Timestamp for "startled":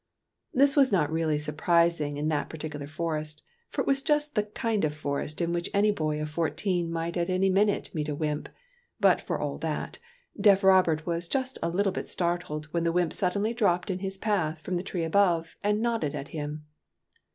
12.09-12.65